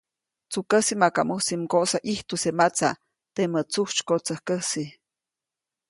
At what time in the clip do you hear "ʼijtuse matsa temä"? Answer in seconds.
2.07-3.61